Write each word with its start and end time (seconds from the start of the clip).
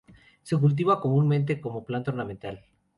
Se 0.41 0.57
cultiva 0.57 0.99
comúnmente 0.99 1.61
como 1.61 1.85
planta 1.85 2.09
ornamental. 2.09 2.65